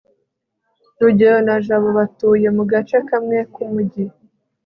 [1.01, 4.05] rugeyo na jabo batuye mu gace kamwe k'umujyi